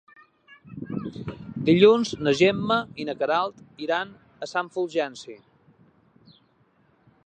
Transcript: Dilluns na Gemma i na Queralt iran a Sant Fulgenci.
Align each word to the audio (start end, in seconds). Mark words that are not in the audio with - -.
Dilluns 1.67 2.15
na 2.27 2.33
Gemma 2.41 2.79
i 3.03 3.07
na 3.11 3.17
Queralt 3.23 3.63
iran 3.89 4.19
a 4.47 4.53
Sant 4.57 4.75
Fulgenci. 4.77 5.39